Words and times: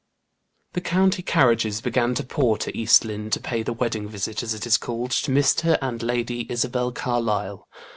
The 0.73 0.81
county 0.81 1.21
carriages 1.21 1.79
began 1.79 2.15
to 2.15 2.23
pour 2.23 2.57
to 2.57 2.75
East 2.75 3.05
Lynne, 3.05 3.29
to 3.29 3.39
pay 3.39 3.61
the 3.61 3.71
wedding 3.71 4.07
visit, 4.09 4.41
as 4.41 4.55
it 4.55 4.65
is 4.65 4.75
called, 4.77 5.11
to 5.11 5.31
Mr. 5.31 5.77
and 5.79 6.01
Lady 6.01 6.47
Isabel 6.51 6.91
Carlyle. 6.91 7.67